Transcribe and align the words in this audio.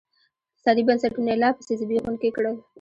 اقتصادي 0.53 0.83
بنسټونه 0.87 1.29
یې 1.33 1.39
لاپسې 1.41 1.73
زبېښونکي 1.79 2.29
کړل. 2.35 2.55